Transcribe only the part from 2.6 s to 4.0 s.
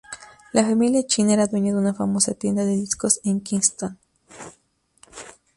de discos en Kingston.